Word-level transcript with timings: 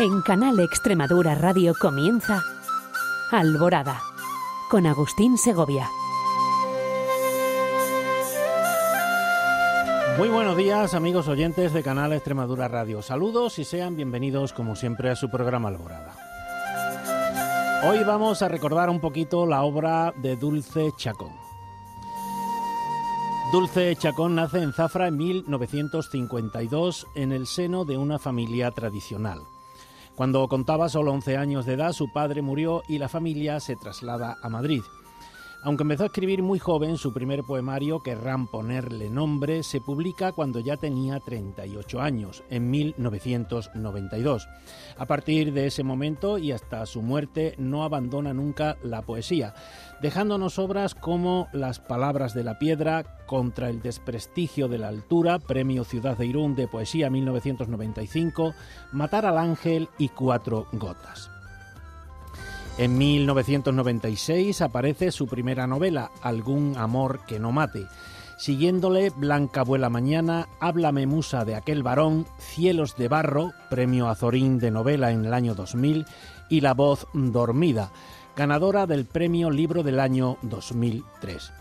En 0.00 0.22
Canal 0.22 0.58
Extremadura 0.58 1.36
Radio 1.36 1.72
comienza 1.80 2.42
Alborada 3.30 4.02
con 4.68 4.86
Agustín 4.86 5.38
Segovia. 5.38 5.88
Muy 10.18 10.28
buenos 10.30 10.56
días 10.56 10.94
amigos 10.94 11.28
oyentes 11.28 11.72
de 11.72 11.84
Canal 11.84 12.12
Extremadura 12.12 12.66
Radio. 12.66 13.02
Saludos 13.02 13.60
y 13.60 13.64
sean 13.64 13.94
bienvenidos 13.94 14.52
como 14.52 14.74
siempre 14.74 15.10
a 15.10 15.16
su 15.16 15.30
programa 15.30 15.68
Alborada. 15.68 16.16
Hoy 17.88 18.02
vamos 18.02 18.42
a 18.42 18.48
recordar 18.48 18.90
un 18.90 19.00
poquito 19.00 19.46
la 19.46 19.62
obra 19.62 20.12
de 20.16 20.34
Dulce 20.34 20.90
Chacón. 20.96 21.32
Dulce 23.52 23.94
Chacón 23.94 24.34
nace 24.34 24.60
en 24.60 24.72
Zafra 24.72 25.06
en 25.06 25.16
1952 25.18 27.06
en 27.14 27.30
el 27.30 27.46
seno 27.46 27.84
de 27.84 27.96
una 27.96 28.18
familia 28.18 28.72
tradicional. 28.72 29.53
Cuando 30.16 30.46
contaba 30.48 30.88
solo 30.88 31.12
11 31.12 31.36
años 31.36 31.66
de 31.66 31.74
edad, 31.74 31.92
su 31.92 32.12
padre 32.12 32.40
murió 32.40 32.82
y 32.86 32.98
la 32.98 33.08
familia 33.08 33.58
se 33.58 33.74
traslada 33.74 34.36
a 34.42 34.48
Madrid. 34.48 34.82
Aunque 35.64 35.82
empezó 35.82 36.02
a 36.02 36.06
escribir 36.06 36.42
muy 36.42 36.58
joven, 36.58 36.98
su 36.98 37.14
primer 37.14 37.42
poemario, 37.42 38.00
Querrán 38.00 38.48
ponerle 38.48 39.08
nombre, 39.08 39.62
se 39.62 39.80
publica 39.80 40.32
cuando 40.32 40.60
ya 40.60 40.76
tenía 40.76 41.20
38 41.20 42.02
años, 42.02 42.44
en 42.50 42.70
1992. 42.70 44.46
A 44.98 45.06
partir 45.06 45.54
de 45.54 45.66
ese 45.66 45.82
momento 45.82 46.36
y 46.36 46.52
hasta 46.52 46.84
su 46.84 47.00
muerte 47.00 47.54
no 47.56 47.82
abandona 47.82 48.34
nunca 48.34 48.76
la 48.82 49.00
poesía, 49.00 49.54
dejándonos 50.02 50.58
obras 50.58 50.94
como 50.94 51.48
Las 51.54 51.80
palabras 51.80 52.34
de 52.34 52.44
la 52.44 52.58
piedra, 52.58 53.24
Contra 53.24 53.70
el 53.70 53.80
desprestigio 53.80 54.68
de 54.68 54.76
la 54.76 54.88
altura, 54.88 55.38
Premio 55.38 55.84
Ciudad 55.84 56.18
de 56.18 56.26
Irún 56.26 56.54
de 56.54 56.68
Poesía 56.68 57.08
1995, 57.08 58.52
Matar 58.92 59.24
al 59.24 59.38
ángel 59.38 59.88
y 59.96 60.10
Cuatro 60.10 60.66
gotas. 60.72 61.33
En 62.76 62.98
1996 62.98 64.60
aparece 64.60 65.12
su 65.12 65.28
primera 65.28 65.68
novela, 65.68 66.10
Algún 66.22 66.76
amor 66.76 67.20
que 67.24 67.38
no 67.38 67.52
mate. 67.52 67.86
Siguiéndole, 68.36 69.10
Blanca 69.10 69.62
vuela 69.62 69.88
mañana, 69.88 70.48
Háblame 70.58 71.06
musa 71.06 71.44
de 71.44 71.54
aquel 71.54 71.84
varón, 71.84 72.26
Cielos 72.38 72.96
de 72.96 73.06
barro, 73.06 73.52
premio 73.70 74.08
Azorín 74.08 74.58
de 74.58 74.72
novela 74.72 75.12
en 75.12 75.24
el 75.24 75.32
año 75.34 75.54
2000, 75.54 76.04
y 76.48 76.62
La 76.62 76.74
voz 76.74 77.06
dormida, 77.12 77.92
ganadora 78.34 78.86
del 78.86 79.04
premio 79.04 79.50
Libro 79.50 79.84
del 79.84 80.00
año 80.00 80.36
2003. 80.42 81.52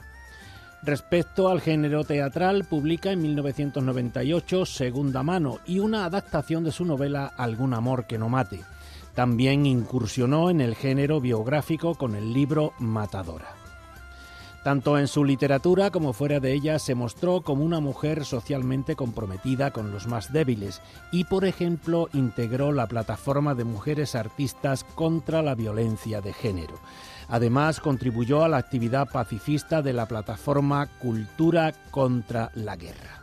Respecto 0.81 1.47
al 1.47 1.61
género 1.61 2.03
teatral, 2.05 2.65
publica 2.65 3.11
en 3.11 3.21
1998 3.21 4.65
Segunda 4.65 5.21
Mano 5.21 5.59
y 5.67 5.77
una 5.77 6.05
adaptación 6.05 6.63
de 6.63 6.71
su 6.71 6.85
novela 6.85 7.31
Algún 7.37 7.75
amor 7.75 8.07
que 8.07 8.17
no 8.17 8.29
mate. 8.29 8.61
También 9.13 9.65
incursionó 9.65 10.49
en 10.49 10.61
el 10.61 10.75
género 10.75 11.21
biográfico 11.21 11.95
con 11.95 12.15
el 12.15 12.33
libro 12.33 12.73
Matadora. 12.79 13.55
Tanto 14.63 14.97
en 14.97 15.09
su 15.09 15.25
literatura 15.25 15.91
como 15.91 16.13
fuera 16.13 16.39
de 16.39 16.53
ella 16.53 16.79
se 16.79 16.95
mostró 16.95 17.41
como 17.41 17.65
una 17.65 17.81
mujer 17.81 18.23
socialmente 18.23 18.95
comprometida 18.95 19.71
con 19.71 19.91
los 19.91 20.07
más 20.07 20.31
débiles 20.31 20.81
y, 21.11 21.25
por 21.25 21.43
ejemplo, 21.43 22.07
integró 22.13 22.71
la 22.71 22.87
plataforma 22.87 23.55
de 23.55 23.65
mujeres 23.65 24.15
artistas 24.15 24.85
contra 24.95 25.41
la 25.41 25.53
violencia 25.53 26.21
de 26.21 26.31
género. 26.31 26.79
Además, 27.27 27.81
contribuyó 27.81 28.43
a 28.43 28.47
la 28.47 28.57
actividad 28.57 29.09
pacifista 29.11 29.81
de 29.81 29.91
la 29.91 30.07
plataforma 30.07 30.87
Cultura 30.99 31.73
contra 31.91 32.49
la 32.55 32.77
Guerra. 32.77 33.22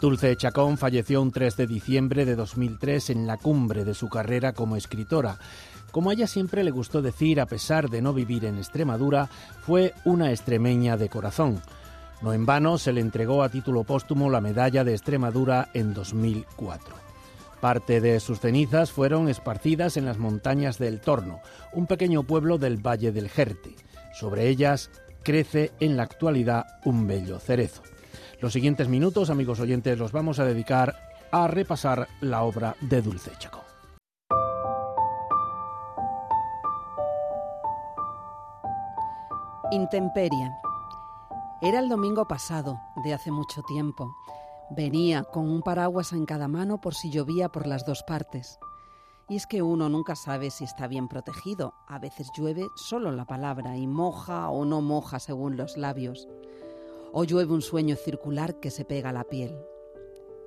Dulce 0.00 0.34
Chacón 0.34 0.78
falleció 0.78 1.20
un 1.20 1.30
3 1.30 1.58
de 1.58 1.66
diciembre 1.66 2.24
de 2.24 2.34
2003 2.34 3.10
en 3.10 3.26
la 3.26 3.36
cumbre 3.36 3.84
de 3.84 3.92
su 3.92 4.08
carrera 4.08 4.54
como 4.54 4.76
escritora. 4.76 5.38
Como 5.90 6.08
a 6.08 6.14
ella 6.14 6.26
siempre 6.26 6.64
le 6.64 6.70
gustó 6.70 7.02
decir, 7.02 7.38
a 7.38 7.44
pesar 7.44 7.90
de 7.90 8.00
no 8.00 8.14
vivir 8.14 8.46
en 8.46 8.56
Extremadura, 8.56 9.28
fue 9.60 9.92
una 10.06 10.30
extremeña 10.30 10.96
de 10.96 11.10
corazón. 11.10 11.60
No 12.22 12.32
en 12.32 12.46
vano 12.46 12.78
se 12.78 12.94
le 12.94 13.02
entregó 13.02 13.42
a 13.42 13.50
título 13.50 13.84
póstumo 13.84 14.30
la 14.30 14.40
medalla 14.40 14.84
de 14.84 14.92
Extremadura 14.92 15.68
en 15.74 15.92
2004. 15.92 16.94
Parte 17.60 18.00
de 18.00 18.20
sus 18.20 18.40
cenizas 18.40 18.90
fueron 18.90 19.28
esparcidas 19.28 19.98
en 19.98 20.06
las 20.06 20.16
montañas 20.16 20.78
del 20.78 21.02
Torno, 21.02 21.40
un 21.74 21.86
pequeño 21.86 22.22
pueblo 22.22 22.56
del 22.56 22.78
Valle 22.78 23.12
del 23.12 23.28
Jerte. 23.28 23.76
Sobre 24.18 24.48
ellas 24.48 24.90
crece 25.22 25.72
en 25.78 25.98
la 25.98 26.04
actualidad 26.04 26.64
un 26.86 27.06
bello 27.06 27.38
cerezo. 27.38 27.82
Los 28.40 28.54
siguientes 28.54 28.88
minutos, 28.88 29.28
amigos 29.28 29.60
oyentes, 29.60 29.98
los 29.98 30.12
vamos 30.12 30.38
a 30.38 30.46
dedicar 30.46 30.96
a 31.30 31.46
repasar 31.46 32.08
la 32.22 32.42
obra 32.42 32.74
de 32.80 33.02
Dulce 33.02 33.32
Chacón. 33.38 33.60
Intemperie. 39.70 40.50
Era 41.60 41.80
el 41.80 41.90
domingo 41.90 42.26
pasado, 42.26 42.80
de 43.04 43.12
hace 43.12 43.30
mucho 43.30 43.60
tiempo. 43.62 44.16
Venía 44.70 45.22
con 45.22 45.50
un 45.50 45.60
paraguas 45.60 46.14
en 46.14 46.24
cada 46.24 46.48
mano 46.48 46.80
por 46.80 46.94
si 46.94 47.10
llovía 47.10 47.50
por 47.50 47.66
las 47.66 47.84
dos 47.84 48.02
partes. 48.04 48.58
Y 49.28 49.36
es 49.36 49.46
que 49.46 49.60
uno 49.60 49.90
nunca 49.90 50.16
sabe 50.16 50.50
si 50.50 50.64
está 50.64 50.86
bien 50.86 51.08
protegido. 51.08 51.74
A 51.86 51.98
veces 51.98 52.30
llueve 52.34 52.68
solo 52.74 53.12
la 53.12 53.26
palabra 53.26 53.76
y 53.76 53.86
moja 53.86 54.48
o 54.48 54.64
no 54.64 54.80
moja 54.80 55.18
según 55.18 55.58
los 55.58 55.76
labios 55.76 56.26
o 57.12 57.24
llueve 57.24 57.52
un 57.52 57.62
sueño 57.62 57.96
circular 57.96 58.60
que 58.60 58.70
se 58.70 58.84
pega 58.84 59.10
a 59.10 59.12
la 59.12 59.24
piel. 59.24 59.56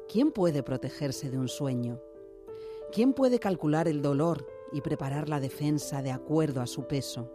¿Quién 0.07 0.31
puede 0.31 0.63
protegerse 0.63 1.29
de 1.29 1.37
un 1.37 1.47
sueño? 1.47 1.99
¿Quién 2.91 3.13
puede 3.13 3.39
calcular 3.39 3.87
el 3.87 4.01
dolor 4.01 4.47
y 4.71 4.81
preparar 4.81 5.29
la 5.29 5.39
defensa 5.39 6.01
de 6.01 6.11
acuerdo 6.11 6.61
a 6.61 6.67
su 6.67 6.87
peso? 6.87 7.31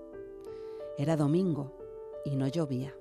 Era 0.96 1.16
domingo 1.16 1.76
y 2.24 2.36
no 2.36 2.46
llovía. 2.48 2.94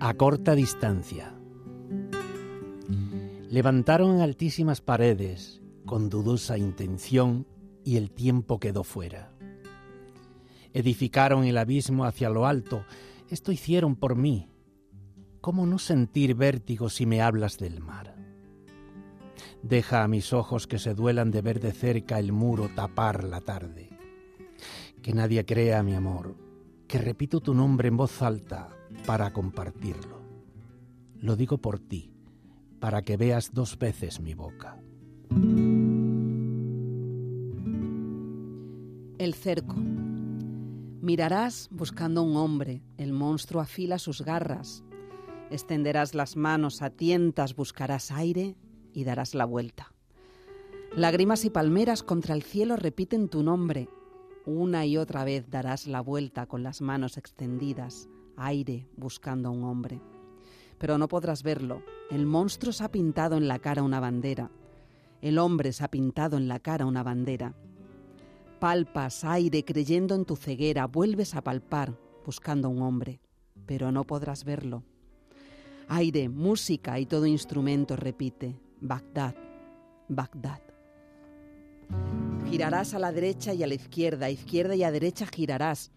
A 0.00 0.14
corta 0.14 0.54
distancia. 0.54 1.34
Levantaron 3.48 4.20
altísimas 4.20 4.80
paredes 4.80 5.60
con 5.86 6.08
dudosa 6.08 6.58
intención 6.58 7.46
y 7.84 7.96
el 7.96 8.10
tiempo 8.10 8.58
quedó 8.58 8.82
fuera 8.82 9.32
edificaron 10.72 11.44
el 11.44 11.58
abismo 11.58 12.04
hacia 12.04 12.30
lo 12.30 12.46
alto. 12.46 12.84
Esto 13.30 13.52
hicieron 13.52 13.96
por 13.96 14.16
mí. 14.16 14.48
¿Cómo 15.40 15.66
no 15.66 15.78
sentir 15.78 16.34
vértigo 16.34 16.88
si 16.88 17.06
me 17.06 17.20
hablas 17.20 17.58
del 17.58 17.80
mar? 17.80 18.14
Deja 19.62 20.02
a 20.02 20.08
mis 20.08 20.32
ojos 20.32 20.66
que 20.66 20.78
se 20.78 20.94
duelan 20.94 21.30
de 21.30 21.42
ver 21.42 21.60
de 21.60 21.72
cerca 21.72 22.18
el 22.18 22.32
muro 22.32 22.68
tapar 22.74 23.24
la 23.24 23.40
tarde. 23.40 23.90
Que 25.02 25.12
nadie 25.12 25.44
crea 25.44 25.82
mi 25.82 25.94
amor, 25.94 26.36
que 26.86 26.98
repito 26.98 27.40
tu 27.40 27.54
nombre 27.54 27.88
en 27.88 27.96
voz 27.96 28.22
alta 28.22 28.68
para 29.06 29.32
compartirlo. 29.32 30.22
Lo 31.20 31.36
digo 31.36 31.58
por 31.58 31.78
ti, 31.78 32.12
para 32.80 33.02
que 33.02 33.16
veas 33.16 33.52
dos 33.52 33.78
veces 33.78 34.20
mi 34.20 34.34
boca. 34.34 34.80
El 39.18 39.34
cerco. 39.34 39.76
Mirarás 41.02 41.68
buscando 41.72 42.22
un 42.22 42.36
hombre, 42.36 42.80
el 42.96 43.12
monstruo 43.12 43.60
afila 43.60 43.98
sus 43.98 44.22
garras. 44.22 44.84
Extenderás 45.50 46.14
las 46.14 46.36
manos 46.36 46.80
a 46.80 46.90
tientas, 46.90 47.56
buscarás 47.56 48.12
aire 48.12 48.54
y 48.92 49.02
darás 49.02 49.34
la 49.34 49.44
vuelta. 49.44 49.92
Lágrimas 50.94 51.44
y 51.44 51.50
palmeras 51.50 52.04
contra 52.04 52.36
el 52.36 52.44
cielo 52.44 52.76
repiten 52.76 53.28
tu 53.28 53.42
nombre. 53.42 53.88
Una 54.46 54.86
y 54.86 54.96
otra 54.96 55.24
vez 55.24 55.50
darás 55.50 55.88
la 55.88 56.00
vuelta 56.00 56.46
con 56.46 56.62
las 56.62 56.80
manos 56.80 57.18
extendidas, 57.18 58.08
aire 58.36 58.86
buscando 58.96 59.50
un 59.50 59.64
hombre. 59.64 60.00
Pero 60.78 60.98
no 60.98 61.08
podrás 61.08 61.42
verlo. 61.42 61.82
El 62.12 62.26
monstruo 62.26 62.72
se 62.72 62.84
ha 62.84 62.92
pintado 62.92 63.36
en 63.36 63.48
la 63.48 63.58
cara 63.58 63.82
una 63.82 63.98
bandera. 63.98 64.52
El 65.20 65.38
hombre 65.38 65.72
se 65.72 65.82
ha 65.82 65.90
pintado 65.90 66.36
en 66.36 66.46
la 66.46 66.60
cara 66.60 66.86
una 66.86 67.02
bandera. 67.02 67.56
Palpas 68.62 69.24
aire 69.24 69.64
creyendo 69.64 70.14
en 70.14 70.24
tu 70.24 70.36
ceguera, 70.36 70.86
vuelves 70.86 71.34
a 71.34 71.42
palpar 71.42 71.98
buscando 72.24 72.68
un 72.68 72.80
hombre, 72.80 73.20
pero 73.66 73.90
no 73.90 74.04
podrás 74.04 74.44
verlo. 74.44 74.84
Aire, 75.88 76.28
música 76.28 77.00
y 77.00 77.06
todo 77.06 77.26
instrumento 77.26 77.96
repite, 77.96 78.60
Bagdad, 78.80 79.34
Bagdad. 80.06 80.60
Girarás 82.48 82.94
a 82.94 83.00
la 83.00 83.10
derecha 83.10 83.52
y 83.52 83.64
a 83.64 83.66
la 83.66 83.74
izquierda, 83.74 84.30
izquierda 84.30 84.76
y 84.76 84.84
a 84.84 84.92
derecha 84.92 85.26
girarás. 85.26 85.90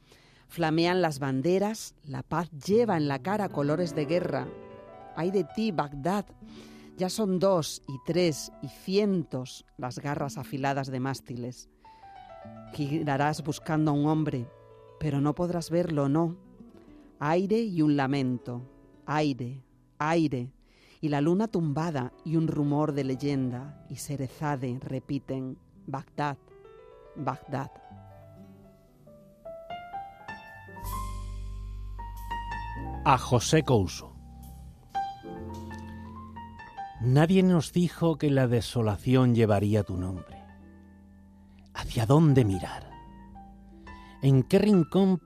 Flamean 0.48 1.04
las 1.04 1.20
banderas, 1.20 1.94
la 2.04 2.24
paz 2.24 2.50
lleva 2.50 2.98
en 2.98 3.08
la 3.08 3.22
cara 3.22 3.50
colores 3.50 3.94
de 3.94 4.06
guerra. 4.06 4.48
Ay 5.16 5.30
de 5.30 5.44
ti, 5.44 5.72
Bagdad. 5.72 6.26
Ya 6.98 7.12
son 7.12 7.38
dos 7.38 7.84
y 7.88 8.00
tres 8.08 8.52
y 8.64 8.70
cientos 8.70 9.68
las 9.78 10.00
garras 10.00 10.40
afiladas 10.40 10.88
de 10.88 11.00
mástiles. 11.00 11.70
Girarás 12.74 13.44
buscando 13.44 13.92
a 13.92 13.94
un 13.94 14.08
hombre, 14.08 14.48
pero 15.00 15.22
no 15.22 15.34
podrás 15.36 15.70
verlo, 15.70 16.10
no. 16.10 16.36
Aire 17.20 17.62
y 17.62 17.82
un 17.82 17.96
lamento, 17.96 18.62
aire, 19.06 19.62
aire, 20.00 20.52
y 21.02 21.10
la 21.10 21.22
luna 21.22 21.48
tumbada 21.48 22.12
y 22.24 22.36
un 22.36 22.48
rumor 22.48 22.94
de 22.94 23.04
leyenda 23.04 23.86
y 23.90 23.98
Serezade 23.98 24.80
repiten 24.82 25.58
Bagdad, 25.88 26.38
Bagdad. 27.16 27.72
A 33.06 33.18
José 33.20 33.62
Couso. 33.62 34.16
Nadie 37.02 37.44
nos 37.44 37.72
dijo 37.72 38.18
que 38.18 38.32
la 38.32 38.48
desolación 38.48 39.36
llevaría 39.36 39.84
tu 39.84 39.96
nombre. 39.96 40.35
¿Hacia 41.96 42.08
dónde 42.08 42.44
mirar? 42.44 42.92
¿En 44.22 44.44
qué 44.44 44.60
rincón 44.60 45.22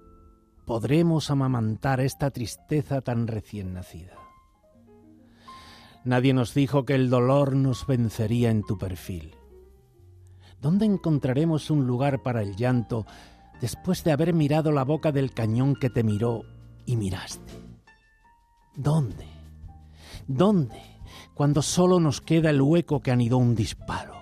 podremos 0.68 1.32
amamantar 1.32 2.00
esta 2.00 2.30
tristeza 2.30 3.02
tan 3.02 3.26
recién 3.26 3.74
nacida? 3.74 4.14
Nadie 6.04 6.32
nos 6.36 6.54
dijo 6.54 6.86
que 6.86 6.94
el 6.94 7.10
dolor 7.10 7.56
nos 7.56 7.88
vencería 7.88 8.52
en 8.52 8.62
tu 8.62 8.78
perfil. 8.78 9.34
¿Dónde 10.62 10.86
encontraremos 10.86 11.72
un 11.72 11.88
lugar 11.88 12.22
para 12.22 12.44
el 12.44 12.56
llanto 12.56 13.08
después 13.60 14.04
de 14.04 14.12
haber 14.12 14.36
mirado 14.36 14.72
la 14.72 14.84
boca 14.84 15.12
del 15.12 15.34
cañón 15.34 15.74
que 15.74 15.90
te 15.90 16.04
miró 16.04 16.44
y 16.86 16.98
miraste? 16.98 17.52
¿Dónde? 18.76 19.26
¿Dónde? 20.28 20.80
Cuando 21.34 21.64
solo 21.64 22.00
nos 22.00 22.22
queda 22.22 22.52
el 22.52 22.62
hueco 22.62 23.02
que 23.02 23.10
anidó 23.10 23.40
un 23.40 23.56
disparo. 23.56 24.19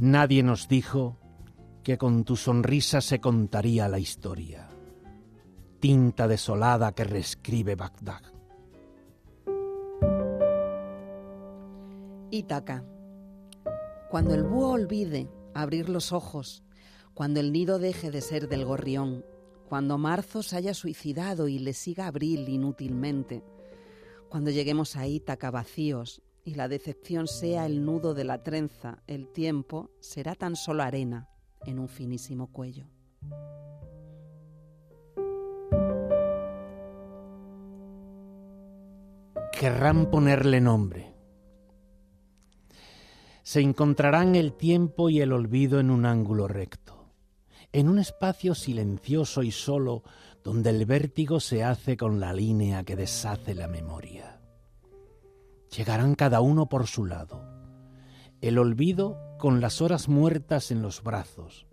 Nadie 0.00 0.42
nos 0.42 0.66
dijo 0.66 1.18
que 1.82 1.98
con 1.98 2.24
tu 2.24 2.34
sonrisa 2.34 3.02
se 3.02 3.20
contaría 3.20 3.86
la 3.86 3.98
historia. 3.98 4.66
Tinta 5.78 6.26
desolada 6.26 6.92
que 6.92 7.04
reescribe 7.04 7.74
Bagdad. 7.74 8.22
Ítaca. 12.30 12.82
Cuando 14.08 14.32
el 14.32 14.44
búho 14.44 14.70
olvide 14.70 15.28
abrir 15.52 15.90
los 15.90 16.12
ojos, 16.12 16.64
cuando 17.12 17.40
el 17.40 17.52
nido 17.52 17.78
deje 17.78 18.10
de 18.10 18.22
ser 18.22 18.48
del 18.48 18.64
gorrión, 18.64 19.22
cuando 19.68 19.98
marzo 19.98 20.42
se 20.42 20.56
haya 20.56 20.72
suicidado 20.72 21.46
y 21.46 21.58
le 21.58 21.74
siga 21.74 22.06
abril 22.06 22.48
inútilmente, 22.48 23.44
cuando 24.30 24.50
lleguemos 24.50 24.96
a 24.96 25.06
Ítaca 25.06 25.50
vacíos 25.50 26.22
y 26.44 26.54
la 26.54 26.68
decepción 26.68 27.26
sea 27.26 27.66
el 27.66 27.84
nudo 27.84 28.14
de 28.14 28.24
la 28.24 28.42
trenza, 28.42 29.02
el 29.06 29.28
tiempo 29.28 29.90
será 30.00 30.34
tan 30.34 30.56
solo 30.56 30.82
arena 30.82 31.28
en 31.66 31.78
un 31.78 31.88
finísimo 31.88 32.50
cuello. 32.52 32.86
Querrán 39.52 40.10
ponerle 40.10 40.60
nombre. 40.60 41.14
Se 43.42 43.60
encontrarán 43.60 44.34
el 44.34 44.54
tiempo 44.54 45.10
y 45.10 45.20
el 45.20 45.32
olvido 45.32 45.80
en 45.80 45.90
un 45.90 46.06
ángulo 46.06 46.48
recto, 46.48 47.12
en 47.72 47.88
un 47.88 47.98
espacio 47.98 48.54
silencioso 48.54 49.42
y 49.42 49.50
solo 49.50 50.02
donde 50.42 50.70
el 50.70 50.86
vértigo 50.86 51.40
se 51.40 51.62
hace 51.62 51.96
con 51.96 52.20
la 52.20 52.32
línea 52.32 52.84
que 52.84 52.96
deshace 52.96 53.54
la 53.54 53.68
memoria. 53.68 54.39
Llegarán 55.76 56.14
cada 56.14 56.40
uno 56.40 56.68
por 56.68 56.86
su 56.86 57.04
lado, 57.04 57.44
el 58.40 58.58
olvido 58.58 59.18
con 59.38 59.60
las 59.60 59.80
horas 59.80 60.08
muertas 60.08 60.70
en 60.70 60.82
los 60.82 61.02
brazos 61.02 61.66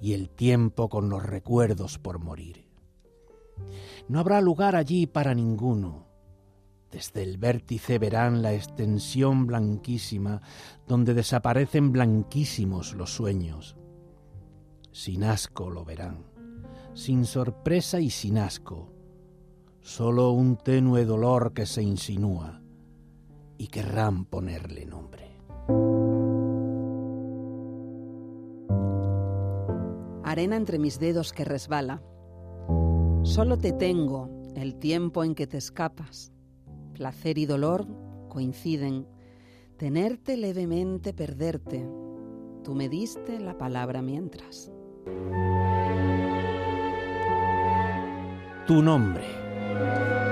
y 0.00 0.12
el 0.12 0.30
tiempo 0.30 0.88
con 0.88 1.08
los 1.08 1.22
recuerdos 1.22 1.98
por 1.98 2.18
morir. 2.18 2.68
No 4.08 4.20
habrá 4.20 4.40
lugar 4.40 4.76
allí 4.76 5.06
para 5.06 5.34
ninguno. 5.34 6.08
Desde 6.90 7.22
el 7.22 7.38
vértice 7.38 7.98
verán 7.98 8.42
la 8.42 8.52
extensión 8.52 9.46
blanquísima 9.46 10.42
donde 10.86 11.14
desaparecen 11.14 11.92
blanquísimos 11.92 12.92
los 12.94 13.14
sueños. 13.14 13.76
Sin 14.90 15.24
asco 15.24 15.70
lo 15.70 15.84
verán 15.84 16.32
sin 16.94 17.24
sorpresa 17.24 18.00
y 18.00 18.10
sin 18.10 18.38
asco, 18.38 18.92
solo 19.80 20.30
un 20.30 20.56
tenue 20.56 21.04
dolor 21.04 21.52
que 21.54 21.66
se 21.66 21.82
insinúa 21.82 22.61
y 23.62 23.68
querrán 23.68 24.24
ponerle 24.24 24.84
nombre. 24.86 25.38
Arena 30.24 30.56
entre 30.56 30.80
mis 30.80 30.98
dedos 30.98 31.32
que 31.32 31.44
resbala. 31.44 32.02
Solo 33.22 33.58
te 33.58 33.72
tengo 33.72 34.28
el 34.56 34.74
tiempo 34.80 35.22
en 35.22 35.36
que 35.36 35.46
te 35.46 35.58
escapas. 35.58 36.32
Placer 36.94 37.38
y 37.38 37.46
dolor 37.46 37.86
coinciden. 38.28 39.06
Tenerte 39.76 40.36
levemente, 40.36 41.14
perderte. 41.14 41.88
Tú 42.64 42.74
me 42.74 42.88
diste 42.88 43.38
la 43.38 43.56
palabra 43.58 44.02
mientras. 44.02 44.72
Tu 48.66 48.82
nombre. 48.82 50.31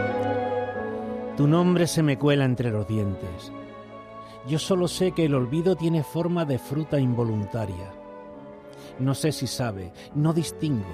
Tu 1.40 1.48
nombre 1.48 1.86
se 1.86 2.02
me 2.02 2.18
cuela 2.18 2.44
entre 2.44 2.70
los 2.70 2.86
dientes. 2.86 3.50
Yo 4.46 4.58
solo 4.58 4.86
sé 4.88 5.12
que 5.12 5.24
el 5.24 5.34
olvido 5.34 5.74
tiene 5.74 6.02
forma 6.02 6.44
de 6.44 6.58
fruta 6.58 7.00
involuntaria. 7.00 7.94
No 8.98 9.14
sé 9.14 9.32
si 9.32 9.46
sabe, 9.46 9.90
no 10.14 10.34
distingo. 10.34 10.84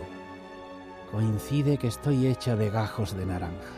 Coincide 1.11 1.79
que 1.79 1.89
estoy 1.89 2.29
hecha 2.29 2.55
de 2.55 2.71
gajos 2.71 3.17
de 3.17 3.27
naranja. 3.27 3.75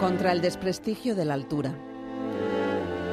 Contra 0.00 0.32
el 0.32 0.40
desprestigio 0.40 1.14
de 1.14 1.26
la 1.26 1.34
altura. 1.34 1.74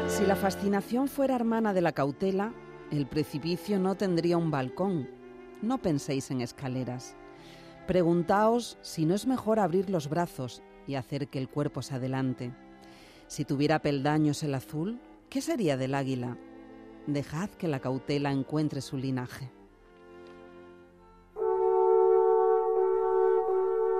Si 0.08 0.26
la 0.26 0.38
fascinación 0.38 1.10
fuera 1.10 1.36
hermana 1.36 1.74
de 1.74 1.82
la 1.82 1.92
cautela, 1.92 2.54
el 2.92 3.08
precipicio 3.08 3.78
no 3.78 3.96
tendría 3.96 4.38
un 4.38 4.52
balcón, 4.52 5.10
no 5.62 5.80
penséis 5.80 6.32
en 6.32 6.40
escaleras. 6.40 7.18
Preguntaos 7.92 8.78
si 8.80 9.06
no 9.06 9.14
es 9.16 9.28
mejor 9.28 9.60
abrir 9.60 9.90
los 9.90 10.08
brazos 10.08 10.64
y 10.88 10.96
hacer 10.96 11.28
que 11.28 11.40
el 11.40 11.50
cuerpo 11.50 11.82
se 11.82 11.96
adelante. 11.96 12.54
Si 13.28 13.44
tuviera 13.44 13.82
peldaños 13.82 14.44
el 14.44 14.56
azul, 14.56 15.02
¿qué 15.30 15.42
sería 15.42 15.76
del 15.76 15.94
águila? 15.94 16.38
Dejad 17.06 17.50
que 17.50 17.68
la 17.68 17.82
cautela 17.82 18.32
encuentre 18.32 18.80
su 18.80 18.96
linaje. 18.96 19.52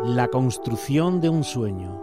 La 0.06 0.30
construcción 0.30 1.20
de 1.20 1.28
un 1.28 1.44
sueño. 1.44 2.02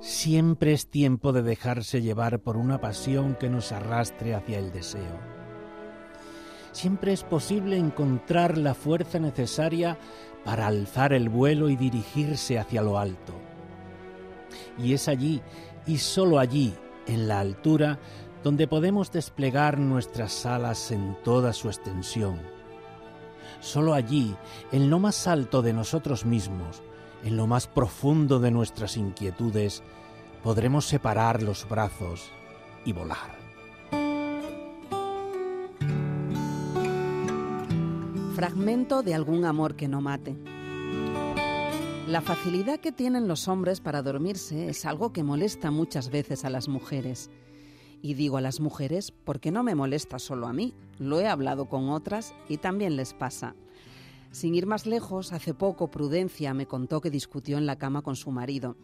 Siempre 0.00 0.72
es 0.72 0.88
tiempo 0.88 1.34
de 1.34 1.42
dejarse 1.42 2.00
llevar 2.00 2.40
por 2.40 2.56
una 2.56 2.80
pasión 2.80 3.34
que 3.34 3.50
nos 3.50 3.70
arrastre 3.70 4.34
hacia 4.34 4.58
el 4.58 4.72
deseo 4.72 5.35
siempre 6.76 7.14
es 7.14 7.24
posible 7.24 7.78
encontrar 7.78 8.58
la 8.58 8.74
fuerza 8.74 9.18
necesaria 9.18 9.98
para 10.44 10.66
alzar 10.66 11.14
el 11.14 11.30
vuelo 11.30 11.70
y 11.70 11.76
dirigirse 11.76 12.58
hacia 12.58 12.82
lo 12.82 12.98
alto. 12.98 13.32
Y 14.78 14.92
es 14.92 15.08
allí, 15.08 15.40
y 15.86 15.96
sólo 15.96 16.38
allí, 16.38 16.74
en 17.06 17.28
la 17.28 17.40
altura, 17.40 17.98
donde 18.44 18.68
podemos 18.68 19.10
desplegar 19.10 19.78
nuestras 19.78 20.44
alas 20.44 20.90
en 20.90 21.16
toda 21.24 21.54
su 21.54 21.68
extensión. 21.68 22.38
Sólo 23.60 23.94
allí, 23.94 24.36
en 24.70 24.90
lo 24.90 24.98
más 24.98 25.26
alto 25.26 25.62
de 25.62 25.72
nosotros 25.72 26.26
mismos, 26.26 26.82
en 27.24 27.38
lo 27.38 27.46
más 27.46 27.66
profundo 27.68 28.38
de 28.38 28.50
nuestras 28.50 28.98
inquietudes, 28.98 29.82
podremos 30.42 30.84
separar 30.84 31.42
los 31.42 31.66
brazos 31.66 32.30
y 32.84 32.92
volar. 32.92 33.35
Fragmento 38.36 39.02
de 39.02 39.14
algún 39.14 39.46
amor 39.46 39.76
que 39.76 39.88
no 39.88 40.02
mate. 40.02 40.36
La 42.06 42.20
facilidad 42.20 42.80
que 42.80 42.92
tienen 42.92 43.28
los 43.28 43.48
hombres 43.48 43.80
para 43.80 44.02
dormirse 44.02 44.68
es 44.68 44.84
algo 44.84 45.10
que 45.10 45.22
molesta 45.22 45.70
muchas 45.70 46.10
veces 46.10 46.44
a 46.44 46.50
las 46.50 46.68
mujeres. 46.68 47.30
Y 48.02 48.12
digo 48.12 48.36
a 48.36 48.42
las 48.42 48.60
mujeres 48.60 49.10
porque 49.10 49.50
no 49.50 49.62
me 49.62 49.74
molesta 49.74 50.18
solo 50.18 50.48
a 50.48 50.52
mí, 50.52 50.74
lo 50.98 51.18
he 51.18 51.26
hablado 51.26 51.70
con 51.70 51.88
otras 51.88 52.34
y 52.46 52.58
también 52.58 52.94
les 52.96 53.14
pasa. 53.14 53.56
Sin 54.32 54.54
ir 54.54 54.66
más 54.66 54.84
lejos, 54.84 55.32
hace 55.32 55.54
poco 55.54 55.90
Prudencia 55.90 56.52
me 56.52 56.66
contó 56.66 57.00
que 57.00 57.08
discutió 57.08 57.56
en 57.56 57.64
la 57.64 57.78
cama 57.78 58.02
con 58.02 58.16
su 58.16 58.32
marido. 58.32 58.76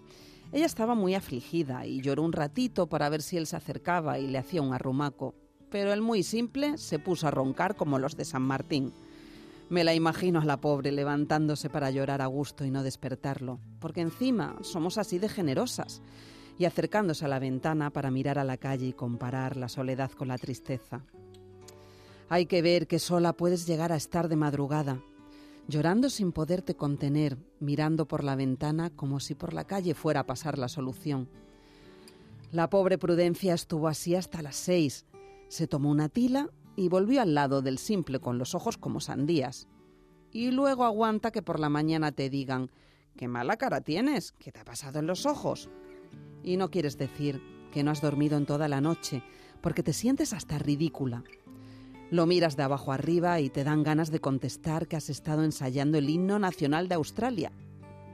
Ella 0.51 0.65
estaba 0.65 0.95
muy 0.95 1.15
afligida 1.15 1.85
y 1.85 2.01
lloró 2.01 2.23
un 2.23 2.33
ratito 2.33 2.87
para 2.87 3.11
ver 3.11 3.21
si 3.21 3.37
él 3.37 3.47
se 3.47 3.57
acercaba 3.57 4.19
y 4.19 4.29
le 4.29 4.39
hacía 4.39 4.63
un 4.63 4.73
arrumaco, 4.73 5.35
pero 5.69 5.93
él 5.93 6.01
muy 6.01 6.23
simple 6.23 6.79
se 6.79 6.99
puso 6.99 7.29
a 7.29 7.31
roncar 7.31 7.77
como 7.77 7.99
los 7.99 8.17
de 8.17 8.25
San 8.25 8.41
Martín. 8.41 8.95
Me 9.73 9.85
la 9.85 9.95
imagino 9.95 10.39
a 10.39 10.45
la 10.45 10.61
pobre 10.61 10.93
levantándose 10.93 11.71
para 11.71 11.91
llorar 11.91 12.21
a 12.21 12.27
gusto 12.27 12.67
y 12.67 12.71
no 12.71 12.83
despertarlo, 12.83 13.59
porque 13.81 14.03
encima 14.03 14.59
somos 14.61 14.99
así 14.99 15.19
de 15.19 15.31
generosas, 15.31 16.03
y 16.59 16.67
acercándose 16.67 17.25
a 17.25 17.29
la 17.29 17.39
ventana 17.39 17.89
para 17.89 18.11
mirar 18.11 18.39
a 18.39 18.45
la 18.45 18.59
calle 18.59 18.89
y 18.89 18.93
comparar 18.93 19.57
la 19.57 19.71
soledad 19.71 20.11
con 20.11 20.29
la 20.29 20.37
tristeza. 20.37 21.07
Hay 22.29 22.45
que 22.45 22.61
ver 22.61 22.87
que 22.87 22.99
sola 22.99 23.33
puedes 23.33 23.67
llegar 23.67 23.93
a 23.93 23.97
estar 23.97 24.29
de 24.29 24.37
madrugada. 24.37 25.03
llorando 25.69 26.11
sin 26.11 26.33
poderte 26.33 26.77
contener, 26.77 27.39
mirando 27.59 28.07
por 28.07 28.25
la 28.25 28.37
ventana 28.37 28.91
como 28.91 29.21
si 29.21 29.35
por 29.35 29.55
la 29.55 29.65
calle 29.65 29.95
fuera 29.95 30.21
a 30.21 30.27
pasar 30.27 30.59
la 30.59 30.69
solución. 30.69 31.31
La 32.51 32.69
pobre 32.69 32.99
Prudencia 32.99 33.55
estuvo 33.55 33.89
así 33.89 34.17
hasta 34.17 34.43
las 34.43 34.57
seis. 34.57 35.07
Se 35.49 35.67
tomó 35.67 35.91
una 35.91 36.11
tila 36.11 36.51
y 36.77 36.89
volvió 36.89 37.23
al 37.23 37.35
lado 37.35 37.63
del 37.63 37.79
simple 37.79 38.21
con 38.21 38.39
los 38.39 38.55
ojos 38.55 38.79
como 38.79 39.01
sandías. 39.01 39.69
Y 40.31 40.51
luego 40.51 40.85
aguanta 40.85 41.31
que 41.31 41.43
por 41.43 41.61
la 41.61 41.69
mañana 41.69 42.13
te 42.13 42.31
digan, 42.31 42.71
qué 43.17 43.29
mala 43.29 43.57
cara 43.57 43.81
tienes, 43.81 44.33
¿qué 44.33 44.53
te 44.53 44.61
ha 44.61 44.65
pasado 44.65 44.99
en 44.99 45.07
los 45.07 45.27
ojos? 45.27 45.69
Y 46.43 46.57
no 46.57 46.71
quieres 46.71 46.97
decir 46.97 47.43
que 47.71 47.83
no 47.83 47.91
has 47.91 48.01
dormido 48.01 48.37
en 48.37 48.47
toda 48.47 48.69
la 48.69 48.81
noche, 48.81 49.23
porque 49.61 49.83
te 49.83 49.93
sientes 49.93 50.33
hasta 50.33 50.59
ridícula. 50.59 51.25
Lo 52.11 52.27
miras 52.27 52.57
de 52.57 52.63
abajo 52.63 52.93
arriba 52.93 53.41
y 53.41 53.49
te 53.49 53.65
dan 53.65 53.83
ganas 53.83 54.11
de 54.11 54.21
contestar 54.21 54.87
que 54.87 54.97
has 54.97 55.09
estado 55.09 55.45
ensayando 55.45 55.97
el 55.97 56.11
himno 56.11 56.39
nacional 56.39 56.89
de 56.89 56.95
Australia, 56.97 57.53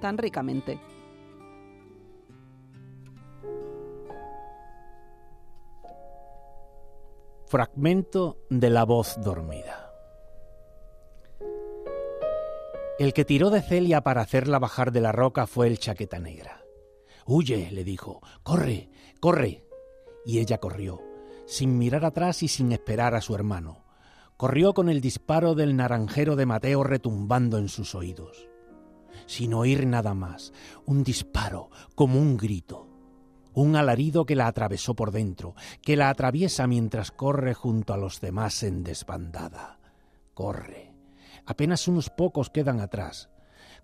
tan 0.00 0.18
ricamente. 0.18 0.80
Fragmento 7.48 8.44
de 8.50 8.68
la 8.68 8.84
voz 8.84 9.16
dormida. 9.24 9.90
El 12.98 13.14
que 13.14 13.24
tiró 13.24 13.48
de 13.48 13.62
Celia 13.62 14.02
para 14.02 14.20
hacerla 14.20 14.58
bajar 14.58 14.92
de 14.92 15.00
la 15.00 15.12
roca 15.12 15.46
fue 15.46 15.66
el 15.66 15.78
chaqueta 15.78 16.18
negra. 16.18 16.62
Huye, 17.24 17.70
le 17.72 17.84
dijo, 17.84 18.20
corre, 18.42 18.90
corre. 19.18 19.64
Y 20.26 20.40
ella 20.40 20.58
corrió, 20.58 21.00
sin 21.46 21.78
mirar 21.78 22.04
atrás 22.04 22.42
y 22.42 22.48
sin 22.48 22.70
esperar 22.70 23.14
a 23.14 23.22
su 23.22 23.34
hermano. 23.34 23.86
Corrió 24.36 24.74
con 24.74 24.90
el 24.90 25.00
disparo 25.00 25.54
del 25.54 25.74
naranjero 25.74 26.36
de 26.36 26.44
Mateo 26.44 26.84
retumbando 26.84 27.56
en 27.56 27.70
sus 27.70 27.94
oídos. 27.94 28.46
Sin 29.24 29.54
oír 29.54 29.86
nada 29.86 30.12
más, 30.12 30.52
un 30.84 31.02
disparo, 31.02 31.70
como 31.94 32.20
un 32.20 32.36
grito 32.36 32.87
un 33.62 33.76
alarido 33.76 34.26
que 34.26 34.36
la 34.36 34.46
atravesó 34.46 34.94
por 34.94 35.10
dentro, 35.10 35.54
que 35.82 35.96
la 35.96 36.10
atraviesa 36.10 36.66
mientras 36.66 37.10
corre 37.10 37.54
junto 37.54 37.92
a 37.92 37.96
los 37.96 38.20
demás 38.20 38.62
en 38.62 38.84
desbandada. 38.84 39.78
Corre. 40.34 40.94
Apenas 41.46 41.88
unos 41.88 42.10
pocos 42.10 42.50
quedan 42.50 42.80
atrás. 42.80 43.30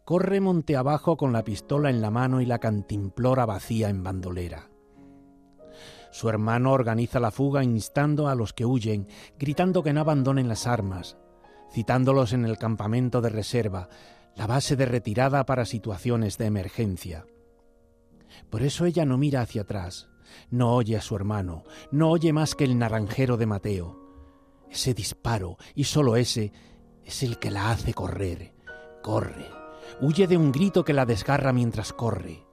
Corre 0.04 0.40
monte 0.40 0.76
abajo 0.76 1.16
con 1.16 1.32
la 1.32 1.44
pistola 1.44 1.90
en 1.90 2.02
la 2.02 2.10
mano 2.10 2.40
y 2.40 2.46
la 2.46 2.58
cantimplora 2.58 3.46
vacía 3.46 3.88
en 3.88 4.02
bandolera. 4.02 4.70
Su 6.10 6.28
hermano 6.28 6.72
organiza 6.72 7.18
la 7.18 7.30
fuga 7.30 7.64
instando 7.64 8.28
a 8.28 8.34
los 8.34 8.52
que 8.52 8.64
huyen, 8.66 9.08
gritando 9.38 9.82
que 9.82 9.92
no 9.92 10.00
abandonen 10.00 10.46
las 10.46 10.66
armas, 10.66 11.16
citándolos 11.72 12.32
en 12.32 12.44
el 12.44 12.58
campamento 12.58 13.20
de 13.20 13.30
reserva, 13.30 13.88
la 14.36 14.46
base 14.46 14.76
de 14.76 14.86
retirada 14.86 15.44
para 15.46 15.64
situaciones 15.64 16.38
de 16.38 16.46
emergencia. 16.46 17.24
Por 18.50 18.62
eso 18.62 18.84
ella 18.84 19.04
no 19.04 19.18
mira 19.18 19.40
hacia 19.40 19.62
atrás, 19.62 20.08
no 20.50 20.74
oye 20.74 20.96
a 20.96 21.00
su 21.00 21.16
hermano, 21.16 21.64
no 21.90 22.10
oye 22.10 22.32
más 22.32 22.54
que 22.54 22.64
el 22.64 22.78
naranjero 22.78 23.36
de 23.36 23.46
Mateo. 23.46 24.00
Ese 24.70 24.94
disparo, 24.94 25.56
y 25.74 25.84
solo 25.84 26.16
ese, 26.16 26.52
es 27.04 27.22
el 27.22 27.38
que 27.38 27.50
la 27.50 27.70
hace 27.70 27.94
correr. 27.94 28.54
Corre. 29.02 29.46
Huye 30.00 30.26
de 30.26 30.36
un 30.36 30.50
grito 30.50 30.84
que 30.84 30.92
la 30.92 31.06
desgarra 31.06 31.52
mientras 31.52 31.92
corre. 31.92 32.46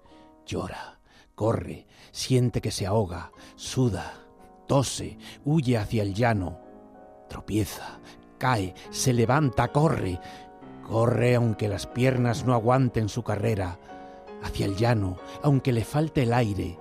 Llora, 0.46 1.00
corre, 1.34 1.88
siente 2.12 2.62
que 2.62 2.72
se 2.72 2.86
ahoga, 2.86 3.32
suda, 3.56 4.26
tose, 4.68 5.18
huye 5.46 5.78
hacia 5.78 6.04
el 6.04 6.14
llano. 6.14 6.60
Tropieza, 7.30 8.00
cae, 8.38 8.76
se 8.90 9.14
levanta, 9.14 9.70
corre. 9.70 10.20
Corre 10.86 11.36
aunque 11.36 11.70
las 11.70 11.88
piernas 11.88 12.46
no 12.46 12.54
aguanten 12.54 13.08
su 13.08 13.24
carrera 13.24 13.80
hacia 14.44 14.66
el 14.66 14.76
llano, 14.76 15.18
aunque 15.42 15.72
le 15.72 15.84
falte 15.84 16.24
el 16.24 16.34
aire, 16.34 16.80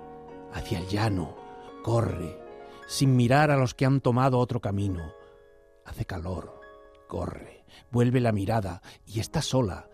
hacia 0.53 0.79
el 0.79 0.87
llano, 0.87 1.35
corre, 1.83 2.39
sin 2.87 3.15
mirar 3.15 3.51
a 3.51 3.57
los 3.57 3.73
que 3.73 3.85
han 3.85 4.01
tomado 4.01 4.39
otro 4.39 4.59
camino. 4.59 5.13
Hace 5.85 6.05
calor, 6.05 6.59
corre, 7.07 7.65
vuelve 7.91 8.19
la 8.19 8.31
mirada 8.31 8.81
y 9.05 9.19
está 9.19 9.41
sola. 9.41 9.89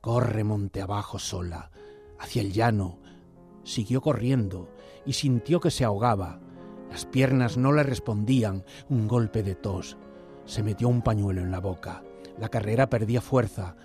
Corre 0.00 0.44
monte 0.44 0.82
abajo 0.82 1.18
sola, 1.18 1.70
hacia 2.18 2.42
el 2.42 2.52
llano. 2.52 2.98
Siguió 3.62 4.02
corriendo 4.02 4.68
y 5.06 5.14
sintió 5.14 5.60
que 5.60 5.70
se 5.70 5.84
ahogaba. 5.84 6.40
Las 6.90 7.06
piernas 7.06 7.56
no 7.56 7.72
le 7.72 7.82
respondían, 7.82 8.64
un 8.88 9.08
golpe 9.08 9.42
de 9.42 9.54
tos. 9.54 9.96
Se 10.44 10.62
metió 10.62 10.88
un 10.88 11.02
pañuelo 11.02 11.40
en 11.40 11.50
la 11.50 11.60
boca. 11.60 12.02
La 12.38 12.50
carrera 12.50 12.90
perdía 12.90 13.20
fuerza. 13.20 13.76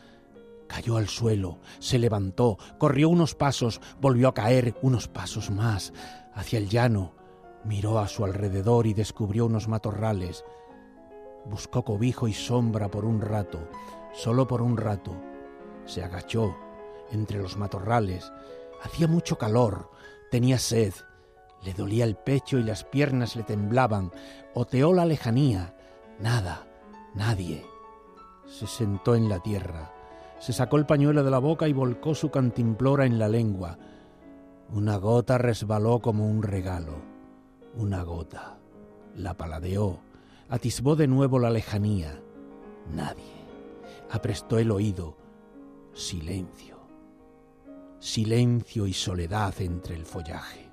Cayó 0.70 0.98
al 0.98 1.08
suelo, 1.08 1.58
se 1.80 1.98
levantó, 1.98 2.60
corrió 2.78 3.10
unos 3.10 3.34
pasos, 3.34 3.82
volvió 4.00 4.28
a 4.28 4.36
caer 4.36 4.76
unos 4.84 5.08
pasos 5.08 5.50
más, 5.50 5.94
hacia 6.36 6.60
el 6.60 6.70
llano, 6.70 7.16
miró 7.64 7.98
a 7.98 8.08
su 8.08 8.24
alrededor 8.24 8.86
y 8.86 8.94
descubrió 8.94 9.48
unos 9.48 9.68
matorrales. 9.68 10.46
Buscó 11.46 11.84
cobijo 11.84 12.28
y 12.28 12.34
sombra 12.34 12.92
por 12.92 13.04
un 13.04 13.20
rato, 13.20 13.68
solo 14.14 14.48
por 14.48 14.62
un 14.62 14.78
rato. 14.78 15.12
Se 15.86 16.04
agachó 16.04 16.56
entre 17.12 17.40
los 17.40 17.58
matorrales. 17.58 18.32
Hacía 18.84 19.08
mucho 19.08 19.40
calor, 19.40 19.90
tenía 20.30 20.60
sed, 20.60 20.94
le 21.64 21.74
dolía 21.74 22.06
el 22.06 22.16
pecho 22.16 22.60
y 22.60 22.64
las 22.64 22.84
piernas 22.84 23.36
le 23.36 23.42
temblaban. 23.42 24.12
Oteó 24.54 24.94
la 24.94 25.08
lejanía. 25.08 25.76
Nada, 26.20 26.68
nadie. 27.16 27.66
Se 28.46 28.68
sentó 28.68 29.16
en 29.16 29.30
la 29.30 29.40
tierra 29.40 29.94
se 30.40 30.54
sacó 30.54 30.78
el 30.78 30.86
pañuelo 30.86 31.24
de 31.24 31.32
la 31.32 31.40
boca 31.40 31.68
y 31.68 31.74
volcó 31.74 32.16
su 32.16 32.32
cantimplora 32.32 33.06
en 33.06 33.20
la 33.20 33.28
lengua. 33.28 33.78
Una 34.72 34.98
gota 34.98 35.38
resbaló 35.38 36.00
como 36.00 36.28
un 36.28 36.44
regalo. 36.44 36.96
Una 37.76 38.04
gota. 38.04 38.58
La 39.16 39.36
paladeó. 39.36 40.00
Atisbó 40.48 40.96
de 40.96 41.08
nuevo 41.08 41.40
la 41.40 41.50
lejanía. 41.50 42.22
Nadie. 42.94 43.40
Aprestó 44.10 44.58
el 44.58 44.72
oído. 44.72 45.18
Silencio. 45.94 46.80
Silencio 48.00 48.88
y 48.88 48.94
soledad 48.94 49.54
entre 49.60 49.96
el 49.96 50.06
follaje. 50.06 50.72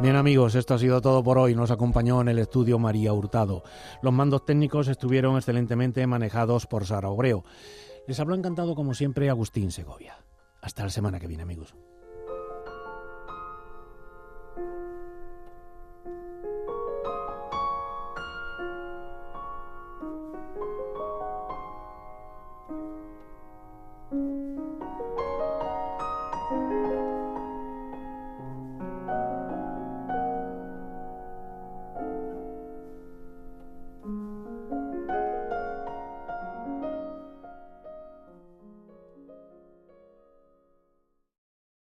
Bien 0.00 0.14
amigos, 0.14 0.54
esto 0.54 0.74
ha 0.74 0.78
sido 0.78 1.00
todo 1.00 1.24
por 1.24 1.38
hoy. 1.38 1.56
Nos 1.56 1.72
acompañó 1.72 2.20
en 2.20 2.28
el 2.28 2.38
estudio 2.38 2.78
María 2.78 3.12
Hurtado. 3.12 3.64
Los 4.00 4.12
mandos 4.12 4.44
técnicos 4.44 4.86
estuvieron 4.86 5.36
excelentemente 5.36 6.06
manejados 6.06 6.66
por 6.66 6.86
Sara 6.86 7.08
Obreo. 7.08 7.42
Les 8.06 8.20
habló 8.20 8.36
encantado 8.36 8.76
como 8.76 8.94
siempre 8.94 9.28
Agustín 9.28 9.72
Segovia. 9.72 10.16
Hasta 10.62 10.84
la 10.84 10.90
semana 10.90 11.18
que 11.18 11.26
viene 11.26 11.42
amigos. 11.42 11.74